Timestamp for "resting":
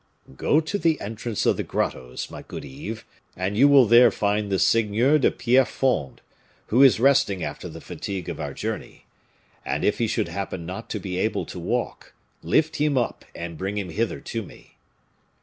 6.99-7.43